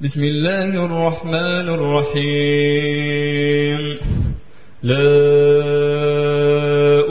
بسم 0.00 0.24
الله 0.24 0.84
الرحمن 0.84 1.68
الرحيم. 1.68 3.18
لا 4.82 5.08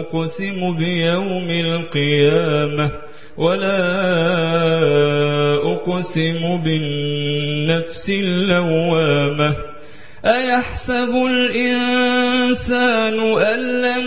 أقسم 0.00 0.76
بيوم 0.76 1.50
القيامة 1.50 2.90
ولا 3.38 3.80
أقسم 5.72 6.56
بالنفس 6.64 8.10
اللوامة. 8.10 9.56
أيحسب 10.26 11.14
الإنسان 11.30 13.18
أن 13.38 13.60
لن 13.82 14.06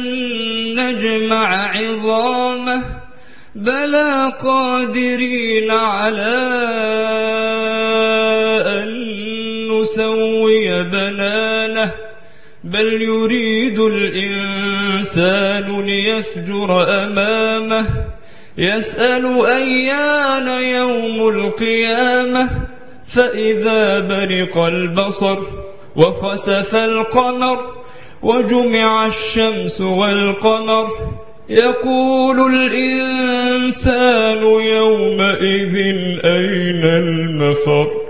نجمع 0.79 1.68
عظامه؟ 1.77 2.81
بلى 3.55 4.34
قادرين 4.39 5.71
على 5.71 7.27
نسوي 9.88 10.84
بنانه 10.84 11.91
بل 12.63 13.02
يريد 13.02 13.80
الإنسان 13.80 15.81
ليفجر 15.81 16.84
أمامه 17.03 17.85
يسأل 18.57 19.45
أيان 19.45 20.63
يوم 20.63 21.29
القيامة 21.29 22.49
فإذا 23.05 23.99
برق 23.99 24.57
البصر 24.57 25.38
وخسف 25.95 26.76
القمر 26.76 27.59
وجمع 28.21 29.05
الشمس 29.05 29.81
والقمر 29.81 30.88
يقول 31.49 32.54
الإنسان 32.54 34.43
يومئذ 34.43 35.76
أين 36.26 36.84
المفر 36.84 38.06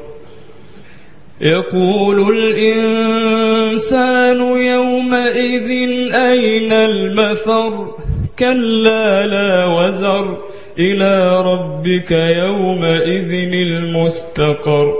يقول 1.42 2.38
الإنسان 2.38 4.42
يومئذ 4.42 5.70
أين 6.14 6.72
المفر؟ 6.72 7.96
كلا 8.40 9.28
لا 9.28 9.66
وزر. 9.66 10.38
إلى 10.80 11.42
ربك 11.42 12.12
يومئذ 12.12 13.54
المستقر. 13.54 14.94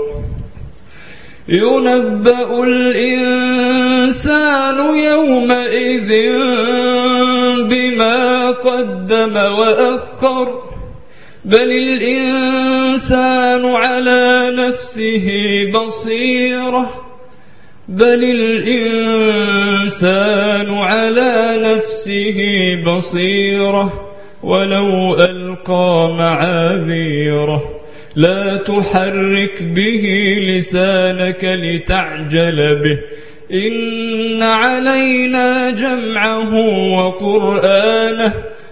ينبأ 1.48 2.64
الإنسان 2.64 4.76
يومئذ 5.04 6.32
بما 7.68 8.50
قدم 8.50 9.36
وأخر. 9.36 10.62
بل 11.44 11.56
الإنسان 11.56 12.67
على 13.64 14.52
نفسه 14.58 15.26
بصيرة 15.74 17.08
بل 17.88 18.24
الإنسان 18.24 19.98
على 20.70 21.58
نفسه 21.62 22.38
بصيرة 22.86 24.14
ولو 24.42 25.14
ألقى 25.14 26.16
معاذيره. 26.18 27.80
لا 28.16 28.56
تحرك 28.56 29.62
به 29.62 30.04
لسانك 30.48 31.44
لتعجل 31.44 32.82
به. 32.82 32.98
إن 33.52 34.42
علينا 34.42 35.70
جمعه 35.70 36.54
وقرآنه. 36.98 38.32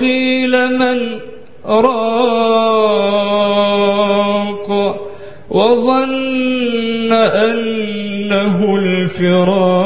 وقيل 0.00 0.78
من 0.78 1.20
راق 1.66 3.10
وظن 5.50 7.12
أنه 7.12 8.76
الفراق 8.76 9.80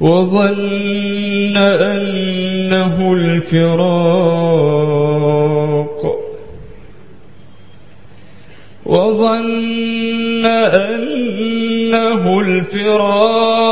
وظن 0.00 1.56
أنه 1.56 3.12
الفراق 3.12 4.58
وظن 8.86 10.46
أنه 10.46 12.40
الفراق 12.40 13.67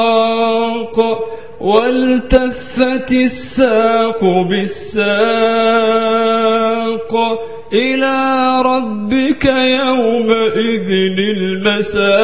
والتفت 1.67 3.11
الساق 3.13 4.25
بالساق 4.25 5.17
إلى 7.73 8.17
ربك 8.63 9.45
يومئذ 9.85 10.91
المساق. 11.19 12.17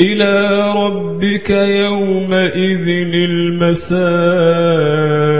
إلى 0.00 0.72
ربك 0.72 1.50
يومئذ 1.50 2.88
المساق. 3.14 5.39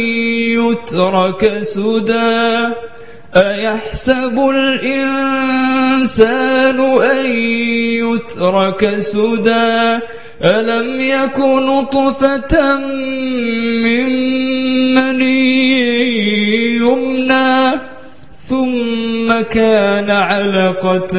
يترك 0.71 1.59
سدى. 1.61 2.67
أيحسب 3.35 4.39
الإنسان 4.55 5.59
أن 7.01 7.25
يترك 8.05 8.97
سدى؟ 8.97 9.99
ألم 10.43 11.01
يكن 11.01 11.65
نطفة 11.65 12.77
من 13.83 14.09
مني 14.95 16.75
يمنى 16.77 17.79
ثم 18.33 19.41
كان 19.41 20.11
علقة 20.11 21.15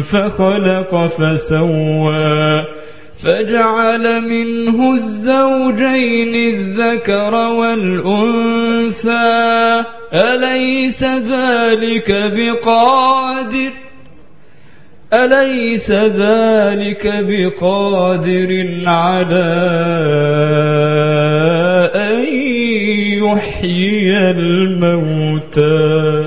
فخلق 0.00 1.06
فسوى؟ 1.06 2.64
فجعل 3.18 4.20
منه 4.20 4.92
الزوجين 4.94 6.34
الذكر 6.34 7.34
والأنثى. 7.34 9.16
أليس 10.12 11.04
ذلك 11.04 12.32
بقادر؟ 12.36 13.72
أليس 15.14 15.90
ذلك 15.92 17.24
بقادر 17.28 18.80
على 18.86 19.52
أن 21.94 22.24
يحيي 23.24 24.30
الموتى؟ 24.30 26.25